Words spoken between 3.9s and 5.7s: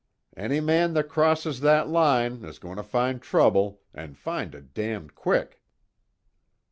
and find it damned quick."